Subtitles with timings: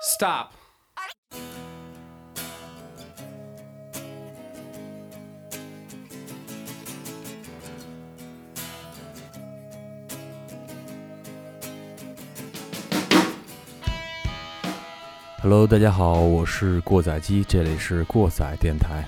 [0.00, 0.50] Stop.
[15.42, 19.04] Hello，大家好，我是过载机，这里是过载电台。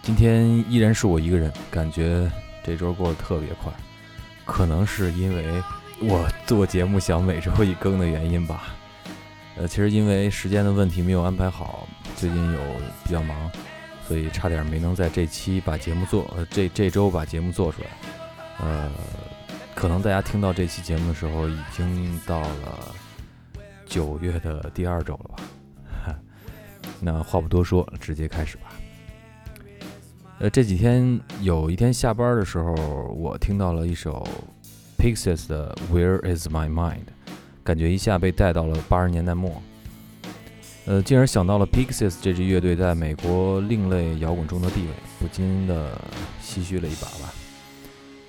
[0.00, 2.30] 今天依然是我一个人，感觉
[2.62, 3.72] 这周过得特别快，
[4.44, 5.60] 可能是因为
[6.00, 8.62] 我做节目想每周一更的原因吧。
[9.56, 11.86] 呃，其实因为时间的问题没有安排好，
[12.16, 12.60] 最近有
[13.04, 13.50] 比较忙，
[14.08, 17.88] 所以差点没能在这期把节目做，呃，这这周把节目做出来。
[18.60, 18.90] 呃，
[19.74, 22.94] 可能大家听到这期节目的时候，已经到了
[23.86, 26.16] 九月的第二周了吧？
[27.00, 28.72] 那话不多说，直接开始吧。
[30.40, 32.74] 呃，这几天有一天下班的时候，
[33.16, 34.26] 我听到了一首
[34.98, 36.98] Pixies 的《Where Is My Mind》。
[37.64, 39.50] 感觉一下被带到了八十年代末，
[40.84, 45.98] 呃，竟然想到了 Pixies 这支乐队在美国另类摇滚中的地位，不禁的
[46.42, 47.32] 唏嘘了一把吧。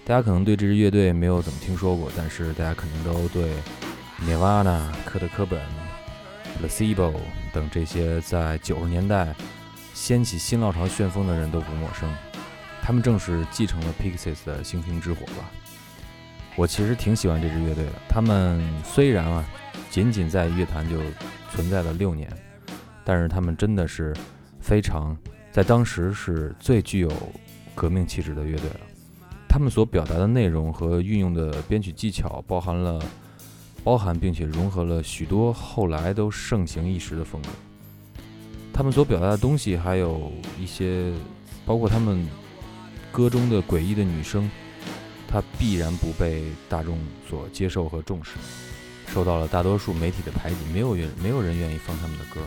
[0.06, 3.52] 大家可能对这支乐队没有怎么听说过，但是大家肯定都对
[4.22, 5.60] Nirvana、科特·科本、
[6.62, 7.14] l a c e b o
[7.52, 9.36] 等这些在九十年代
[9.94, 12.10] 掀起新浪潮旋风的人都不陌生。
[12.82, 15.52] 他们正是继承了 Pixies 的星星之火吧。
[16.58, 17.92] 我其实挺喜欢这支乐队的。
[18.08, 19.46] 他们虽然啊，
[19.90, 20.98] 仅仅在乐坛就
[21.52, 22.32] 存在了六年，
[23.04, 24.16] 但是他们真的是
[24.62, 25.18] 非常
[25.52, 27.12] 在当时是最具有
[27.74, 28.80] 革命气质的乐队了。
[29.50, 33.02] 他们所表达的内容和运用的编曲技巧，包含了
[33.84, 37.50] 包含并且融合了许多后来都盛行一时的风格。
[38.74, 41.12] 他们所表达的东西，还有一些
[41.66, 42.26] 包括他们
[43.12, 44.50] 歌中的诡异的女声。
[45.36, 46.98] 他必然不被大众
[47.30, 48.32] 所接受和重视，
[49.14, 52.40] 受到了大多数媒体的排挤，没有愿没有人愿意放他们的歌。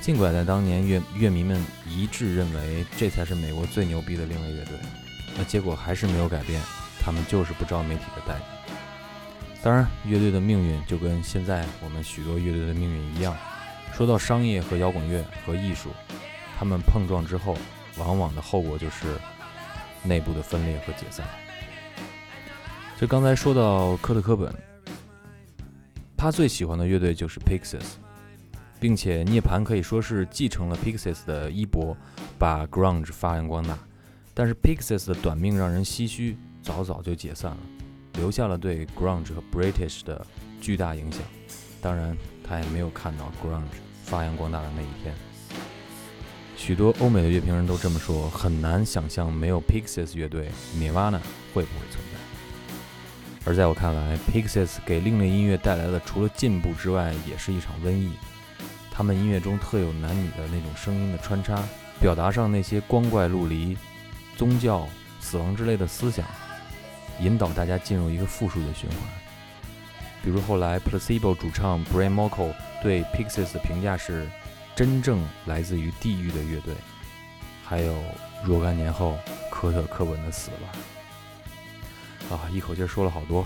[0.00, 4.74] 尽管在当年乐乐迷们一致认为这才是美国最牛逼的另类乐队，
[5.36, 6.62] 那结果还是没有改变，
[7.00, 8.46] 他们就是不招媒体的待见。
[9.60, 13.36] 当然，乐队的命运就跟现在我们许多乐队的命运一样，
[13.96, 15.88] 说到商业和摇滚乐和艺术，
[16.56, 17.58] 他们碰撞之后，
[17.96, 19.16] 往往的后果就是
[20.04, 21.26] 内部的分裂和解散。
[23.02, 24.54] 这刚才说到科特·科本，
[26.16, 27.82] 他最喜欢的乐队就是 Pixies，
[28.78, 31.96] 并且涅槃可以说是继承了 Pixies 的衣钵，
[32.38, 33.76] 把 Grunge 发扬光大。
[34.32, 37.58] 但是 Pixies 的短命让人唏嘘，早早就解散了，
[38.12, 40.24] 留下了对 Grunge 和 British 的
[40.60, 41.22] 巨大影响。
[41.80, 45.12] 当然，他也没有看到 Grunge 发扬光大的那一天。
[46.56, 51.18] 许多欧美的乐评人都这么说，很难想象没有 Pixies 乐队，Nirvana
[51.52, 52.11] 会不会存在。
[53.44, 58.12] 而在我看来，Pixies 给另类音乐带来的除了进步之外，也是一场瘟疫。
[58.90, 61.60] 他们音乐中特有男女的那种声音的穿插，
[62.00, 63.76] 表达上那些光怪陆离、
[64.36, 64.88] 宗教、
[65.18, 66.24] 死亡之类的思想，
[67.20, 68.98] 引导大家进入一个负数的循环。
[70.22, 74.28] 比如后来 Placebo 主唱 Brian Molko 对 Pixies 的评价是：
[74.76, 76.74] 真正来自于地狱的乐队。
[77.64, 77.96] 还有
[78.44, 79.18] 若干年后，
[79.50, 80.68] 科特·科文的死了。
[82.30, 83.44] 啊，一口气说了好多，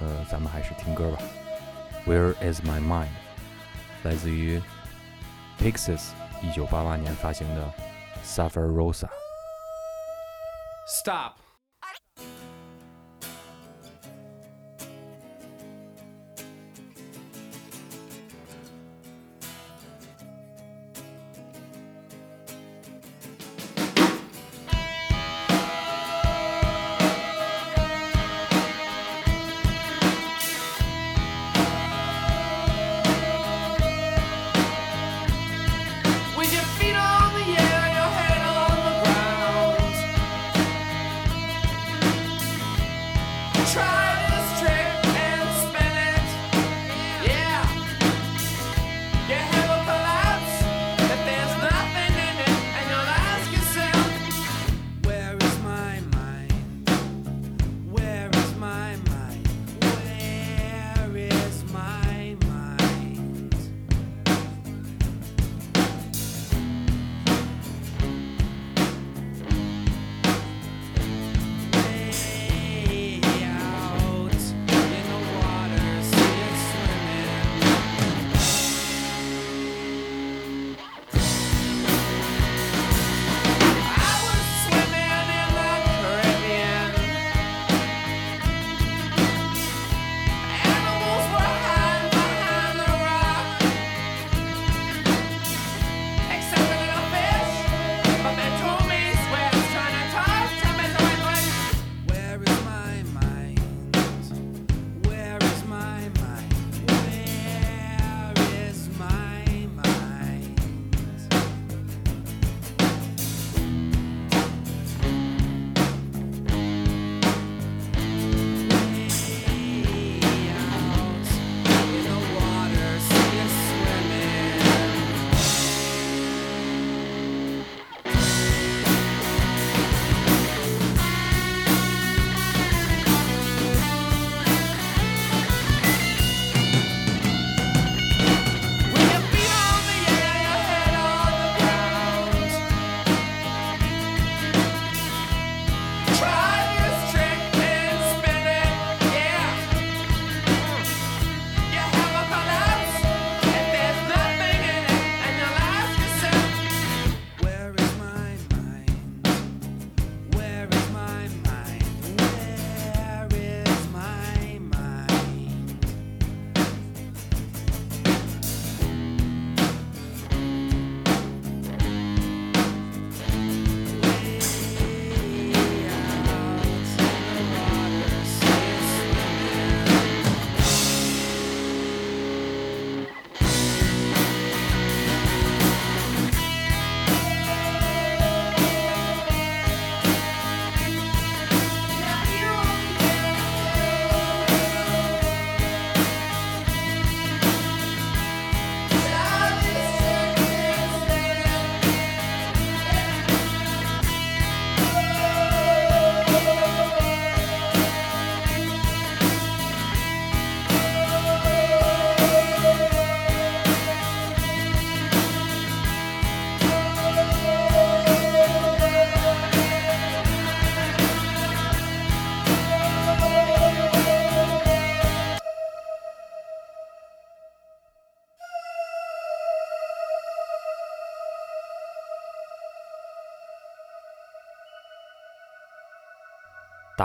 [0.00, 1.18] 呃，咱们还是听歌吧。
[2.06, 3.08] Where is my mind？
[4.02, 4.60] 来自于
[5.58, 6.10] Pixies，
[6.42, 7.72] 一九八八年发行的
[8.26, 9.06] 《Suffer Rosa》。
[10.86, 11.45] Stop.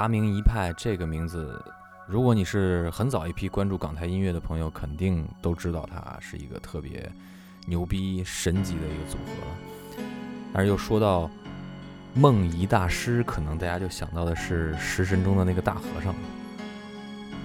[0.02, 1.64] 达明一派这个名字，
[2.08, 7.08] 如果你是很早一批关注港台音乐的朋友，肯定都知道它是一个特别
[7.68, 10.02] 牛逼、神级的一个组合。
[10.52, 11.30] 但是又说到
[12.16, 16.16] 梦遗大师，可能大家就想到的是食神中的那个大和尚。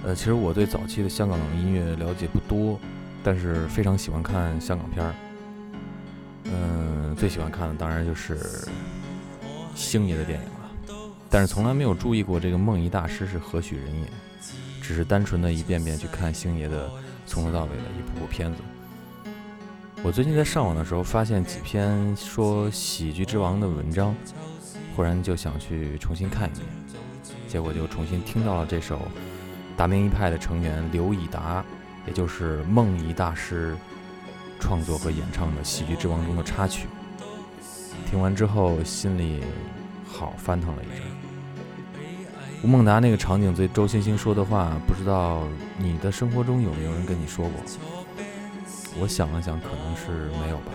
[0.03, 2.79] 呃，其实我对早期的香港音乐了解不多，
[3.23, 5.13] 但是非常喜欢看香港片儿。
[6.45, 8.67] 嗯，最喜欢看的当然就是
[9.75, 10.56] 星爷的电影。
[11.29, 14.07] 但是从来没有注意过这个梦遗大师是何许人也，
[14.81, 16.89] 只是单纯的一遍遍去看星爷的
[17.25, 18.59] 从头到尾的一部部片子。
[20.03, 24.15] 我最近在上网的时候发现几篇说喜剧之王的文章，
[24.95, 26.65] 忽然就想去重新看一遍，
[27.47, 29.01] 结果就重新听到了这首
[29.75, 31.65] 达明一派的成员刘以达，
[32.05, 33.75] 也就是梦遗大师
[34.59, 36.87] 创作和演唱的《喜剧之王》中的插曲。
[38.09, 39.41] 听完之后心里
[40.07, 41.16] 好翻腾了一阵。
[42.63, 45.43] 吴孟达那个场景，对周星星说的话，不知道
[45.77, 47.61] 你的生活中有没有人跟你说过？
[48.99, 50.71] 我想了想，可能是没有吧，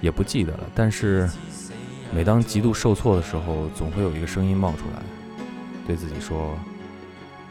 [0.00, 0.64] 也不记得了。
[0.74, 1.30] 但是，
[2.12, 5.00] 每当极度受挫的时候，总会有一个声音冒出来，
[5.86, 6.58] 对自己说：“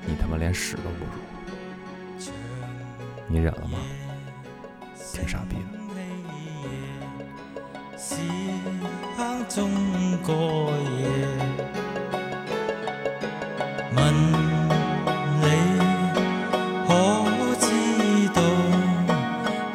[0.05, 1.11] 你他妈连屎都不如。”
[3.29, 3.79] 你忍了吗？
[5.13, 5.77] 挺傻逼的。
[13.97, 14.13] 问
[15.41, 15.45] 你
[16.87, 16.89] 可
[17.59, 17.65] 知
[18.33, 18.39] 道，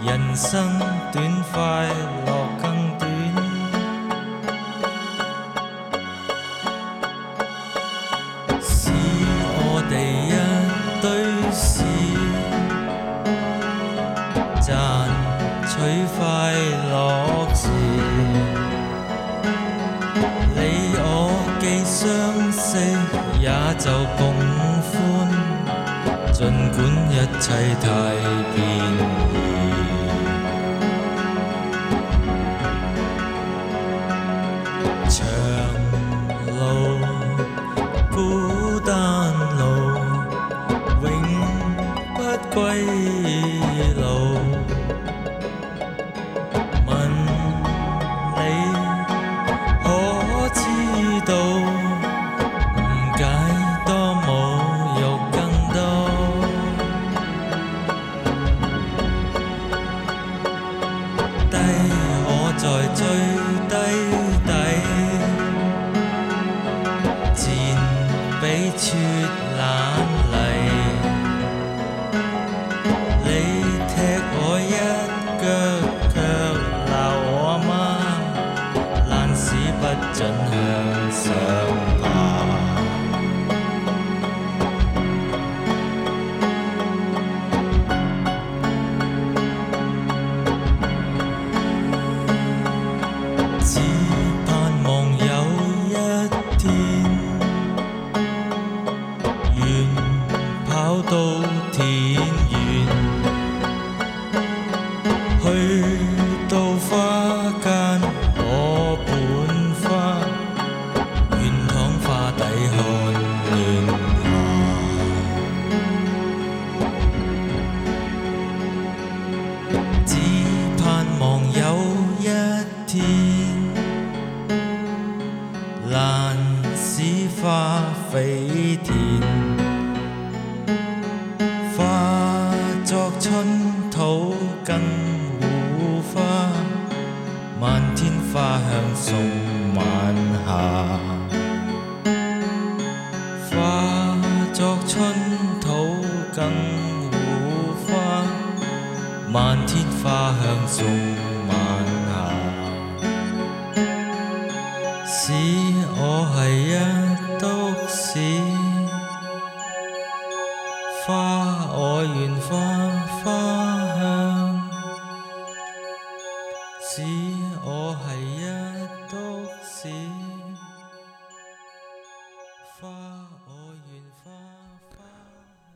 [0.04, 0.48] 人生
[23.82, 24.32] 就共
[24.80, 24.92] 欢，
[26.32, 26.78] 尽管
[27.10, 27.86] 一切太
[28.54, 28.71] 变。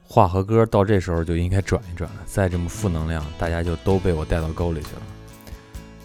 [0.08, 5.02] 话和歌到这时候就应该转一转了，再这么负能量，大家就都被我带到沟里去了。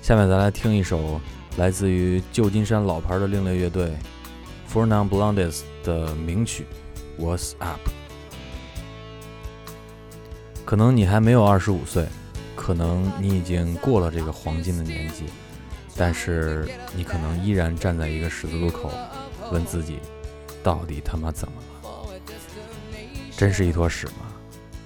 [0.02, 1.20] 下面咱来听一首
[1.58, 3.94] 来自于旧金山老牌的另类乐队
[4.72, 6.66] Four Non Blondes 的名曲
[7.24, 7.80] 《What's Up》。
[10.66, 12.08] 可能你还没有二十五岁，
[12.56, 15.26] 可能你已经过了这个黄金的年纪，
[15.96, 18.92] 但是你可能依然站在一个十字路口，
[19.52, 20.00] 问自己，
[20.64, 22.10] 到底他妈怎么了？
[23.36, 24.28] 真是一坨屎吗？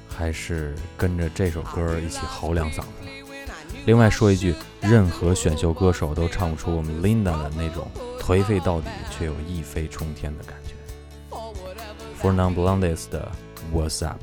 [0.08, 2.86] 还是跟着这首歌一起嚎两嗓子？
[3.86, 7.88] 另外说一句，任何选秀歌手都唱不出我们 Linda 的那种
[8.20, 10.74] 颓废到底却又一飞冲天的感觉。
[12.22, 13.32] For Non Blondes 的
[13.74, 14.20] What's Up。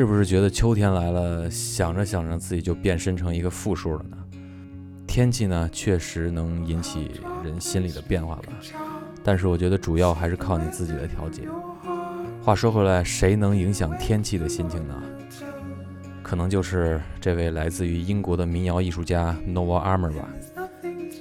[0.00, 4.16] 是不是觉得秋天来了，想着想着自己就变身成一个负数了呢？
[5.06, 7.10] 天气呢，确实能引起
[7.44, 8.44] 人心里的变化吧，
[9.22, 11.42] 但是我觉得主要还是靠你自己的调节。
[12.42, 15.02] 话说回来，谁能影响天气的心情呢？
[16.22, 20.26] 可能就是这位来自于英国的民谣艺术家 Nova Armor 吧。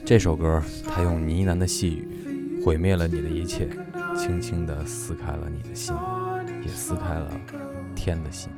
[0.05, 3.67] 这首歌，他用呢喃的细语毁灭了你的一切，
[4.17, 5.93] 轻轻地撕开了你的心，
[6.63, 7.29] 也撕开了
[7.93, 8.49] 天的心。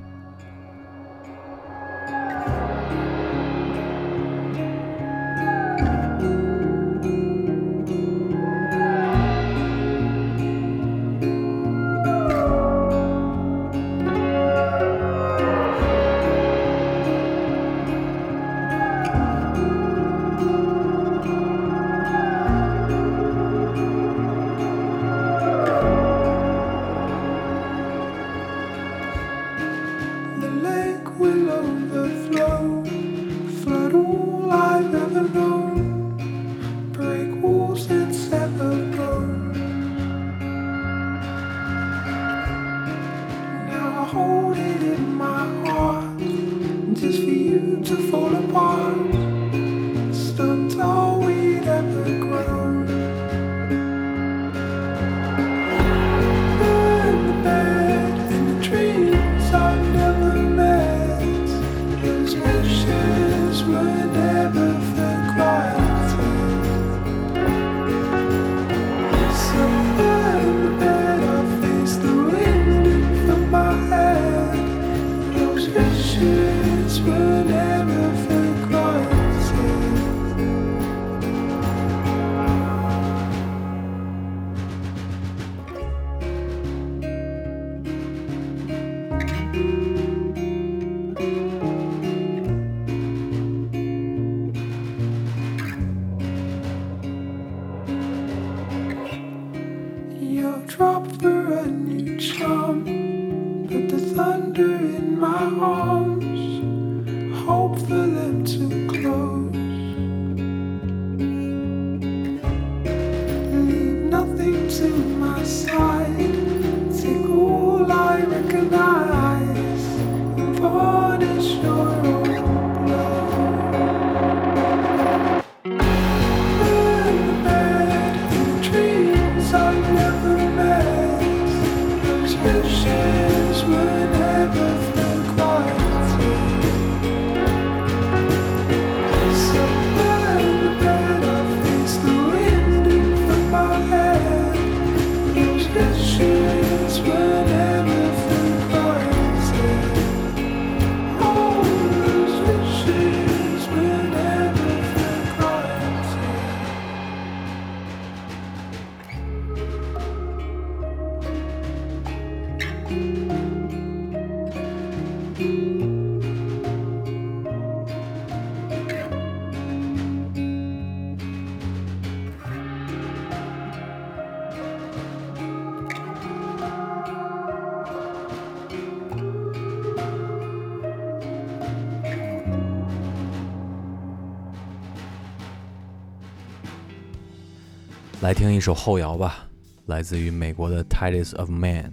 [188.32, 189.46] 来听一首后摇吧，
[189.88, 191.92] 来自于美国的 Tidings of Man。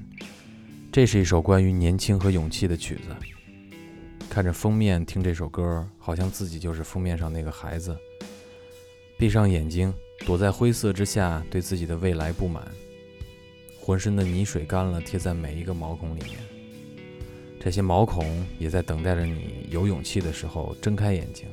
[0.92, 3.02] 这是一首关于年轻和勇气的曲子。
[4.30, 7.98] 看着封面听这首歌，好像自己就是封面上那个孩子。
[9.18, 9.92] 闭上眼睛，
[10.24, 12.62] 躲在灰色之下，对自己的未来不满。
[13.80, 16.38] 浑身的泥水干了，贴在每一个毛孔里面。
[17.58, 21.48] 这些毛孔也在等待着你有勇气的时候睁开眼睛。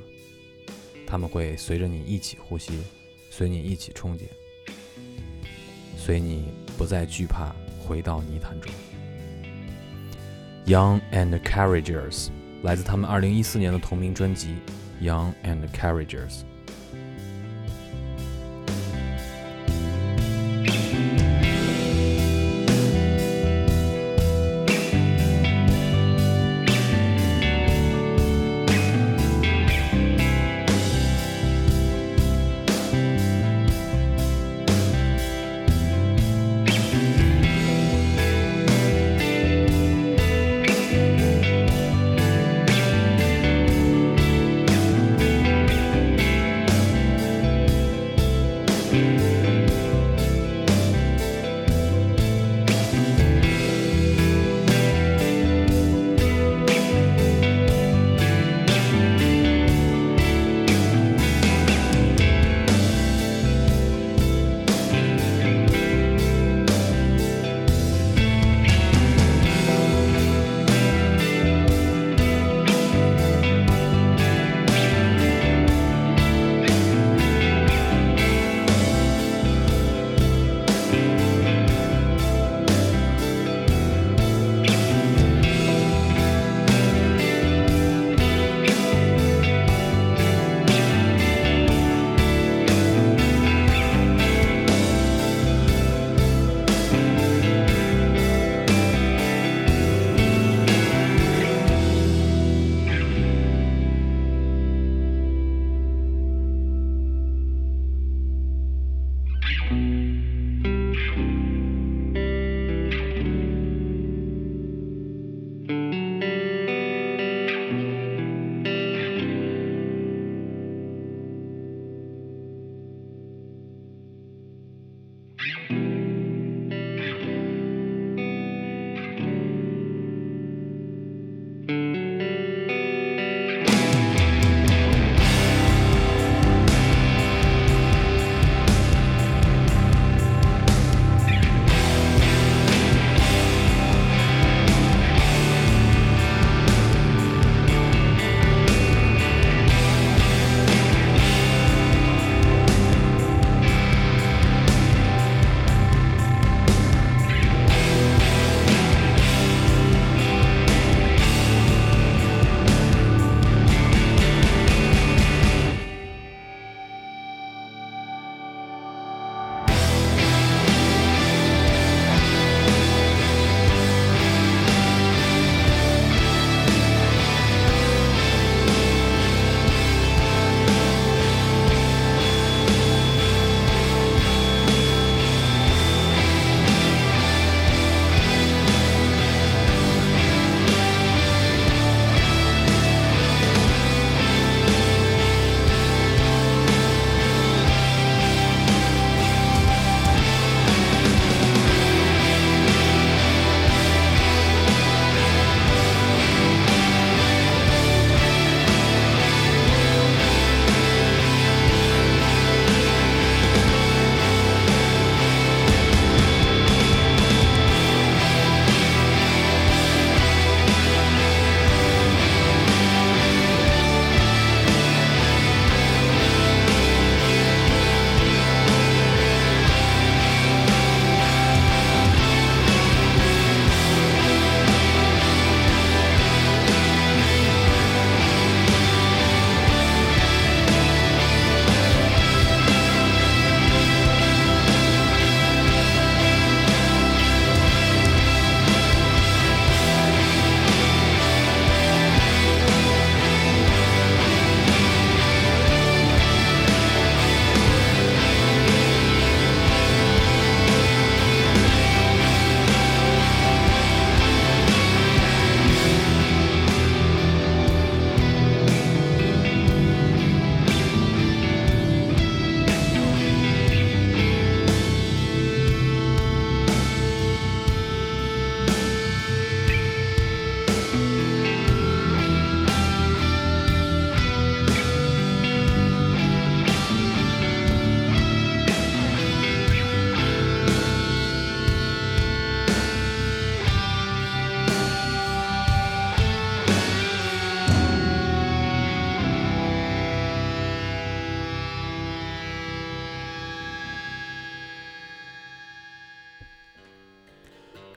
[1.08, 2.84] 它们会随着你一起呼吸，
[3.32, 4.26] 随你一起憧憬。
[6.06, 8.72] 随你不再惧怕回到泥潭中。
[10.68, 12.28] Young and Carriages
[12.62, 14.58] 来自他们二零一四年的同名专辑
[15.04, 16.42] 《Young and Carriages》。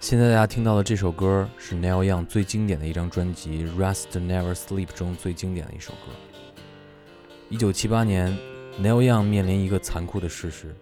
[0.09, 6.63] 现在大家听到的这首歌是 Neil Young 最经典的一张专辑《Rest Never Sleep》中最经典的一首歌。
[7.51, 8.35] 一九七八年
[8.81, 10.75] ，Neil Young 面临一个残酷的事实，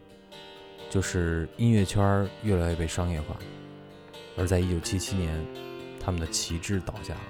[0.89, 3.37] 就是音乐圈越来越被商业化。
[4.37, 5.45] 而在一九七七年，
[5.99, 7.21] 他们的旗帜倒下了，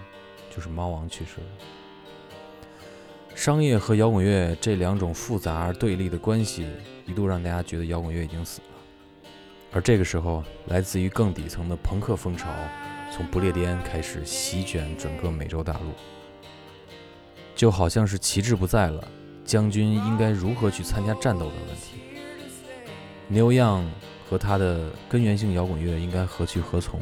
[0.55, 1.47] 就是猫王去世了。
[3.35, 6.67] 商业和摇滚乐这两种复杂而对立的关系，
[7.07, 8.76] 一度让大家觉得摇滚乐已经死了。
[9.77, 12.49] 而这个时候，来自于更底层的朋克风潮，
[13.15, 15.93] 从不列颠开始席卷整个美洲大陆，
[17.55, 19.07] 就好像是旗帜不在了，
[19.45, 22.01] 将军应该如何去参加战斗的问题。
[23.29, 23.85] New Young
[24.27, 26.99] 和他的根源性摇滚乐应该何去何从，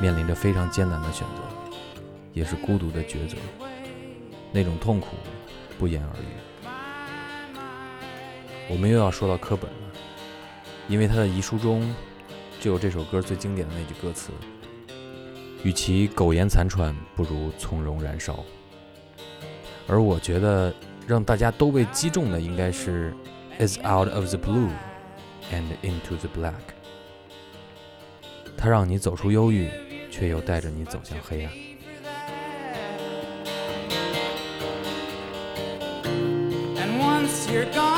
[0.00, 1.70] 面临着非常艰难的选择，
[2.32, 3.36] 也是孤独的抉择，
[4.50, 5.10] 那种痛苦
[5.78, 6.24] 不言而喻。
[8.68, 9.76] 我们又要说到科本了。
[10.88, 11.94] 因为他的遗书中
[12.60, 14.30] 就有这首歌最经典的那句歌词
[15.64, 18.44] ：“与其苟延残喘，不如从容燃烧。”
[19.88, 20.74] 而我觉得
[21.06, 23.14] 让大家都被击中的应该是
[23.58, 24.70] “is out of the blue
[25.52, 26.52] and into the black”。
[28.56, 29.68] 它让你走出忧郁，
[30.10, 31.52] 却又带着你走向黑暗。
[37.48, 37.95] You're gone,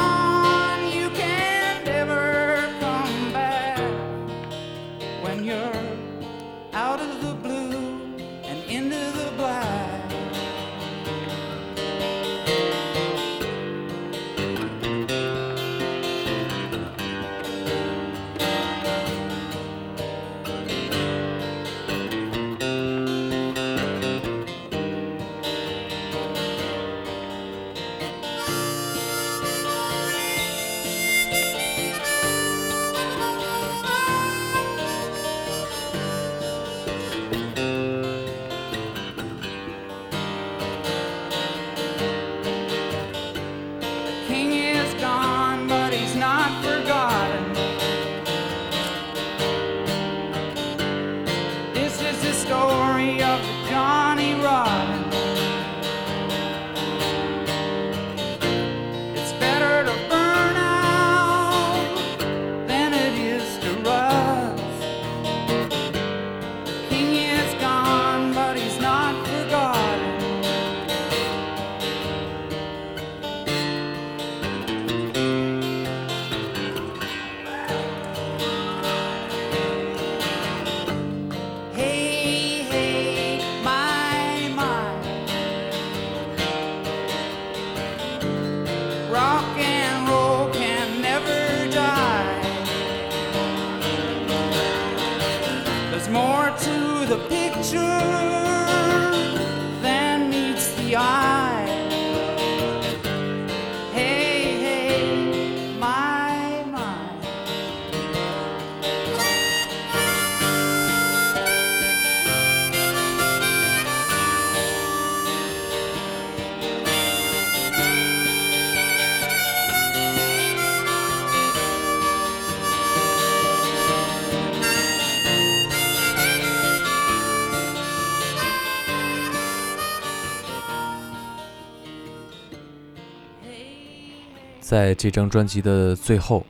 [134.69, 136.45] 在这张专辑的最后，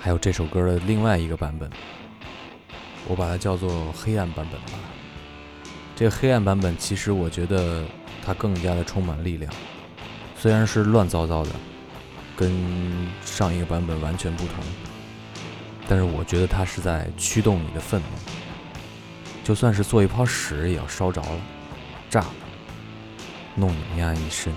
[0.00, 1.70] 还有这首歌的另外一个版本，
[3.06, 4.78] 我把它叫做黑暗版本吧。
[5.94, 7.84] 这个黑暗版本其实我觉得
[8.24, 9.52] 它更加的充满力量，
[10.38, 11.50] 虽然是乱糟糟的，
[12.34, 12.50] 跟
[13.22, 14.64] 上一个版本完全不同，
[15.86, 18.06] 但是我觉得它是在驱动你的愤怒，
[19.44, 21.40] 就算是做一泡屎也要烧着了，
[22.08, 22.32] 炸了，
[23.54, 24.50] 弄你们丫一身。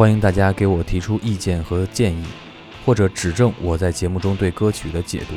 [0.00, 2.24] 欢迎大家给我提出意见和建议，
[2.86, 5.34] 或者指正我在节目中对歌曲的解读。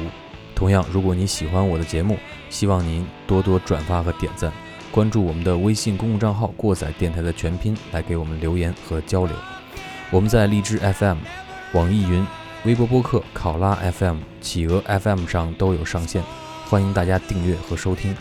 [0.56, 2.18] 同样，如果你喜欢我的节目，
[2.50, 4.54] 希望您多多转发和点赞，
[4.90, 9.36] 关注我们的微信公众账号“过载电台”的全拼，来给我们留言和交流。
[10.10, 11.18] 我们在荔枝 FM、
[11.74, 12.26] 网易云、
[12.64, 16.24] 微博播客、考拉 FM、企鹅 FM 上都有上线，
[16.70, 18.16] 欢迎大家订阅和收听。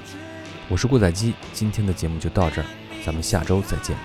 [0.68, 2.66] 我是过载机，今天的节目就到这儿，
[3.06, 3.96] 咱们下周再见。